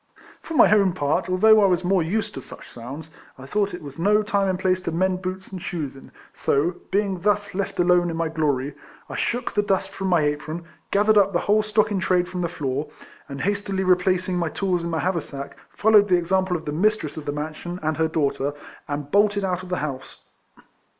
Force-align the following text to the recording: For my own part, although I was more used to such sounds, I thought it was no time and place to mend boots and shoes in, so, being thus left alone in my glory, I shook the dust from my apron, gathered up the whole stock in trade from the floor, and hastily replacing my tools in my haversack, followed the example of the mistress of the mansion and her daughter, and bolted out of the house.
For 0.41 0.55
my 0.55 0.73
own 0.75 0.93
part, 0.93 1.29
although 1.29 1.61
I 1.61 1.67
was 1.67 1.83
more 1.83 2.01
used 2.01 2.33
to 2.33 2.41
such 2.41 2.67
sounds, 2.71 3.11
I 3.37 3.45
thought 3.45 3.75
it 3.75 3.83
was 3.83 3.99
no 3.99 4.23
time 4.23 4.47
and 4.49 4.57
place 4.57 4.81
to 4.81 4.91
mend 4.91 5.21
boots 5.21 5.51
and 5.51 5.61
shoes 5.61 5.95
in, 5.95 6.11
so, 6.33 6.77
being 6.89 7.19
thus 7.19 7.53
left 7.53 7.79
alone 7.79 8.09
in 8.09 8.17
my 8.17 8.27
glory, 8.27 8.73
I 9.09 9.15
shook 9.15 9.51
the 9.51 9.61
dust 9.61 9.91
from 9.91 10.07
my 10.07 10.21
apron, 10.21 10.63
gathered 10.89 11.19
up 11.19 11.33
the 11.33 11.41
whole 11.41 11.61
stock 11.61 11.91
in 11.91 11.99
trade 11.99 12.27
from 12.27 12.41
the 12.41 12.49
floor, 12.49 12.89
and 13.29 13.41
hastily 13.41 13.83
replacing 13.83 14.39
my 14.39 14.49
tools 14.49 14.83
in 14.83 14.89
my 14.89 14.97
haversack, 15.01 15.55
followed 15.69 16.07
the 16.09 16.17
example 16.17 16.57
of 16.57 16.65
the 16.65 16.71
mistress 16.71 17.15
of 17.15 17.25
the 17.25 17.31
mansion 17.31 17.79
and 17.83 17.97
her 17.97 18.07
daughter, 18.07 18.55
and 18.87 19.11
bolted 19.11 19.43
out 19.43 19.61
of 19.61 19.69
the 19.69 19.77
house. 19.85 20.31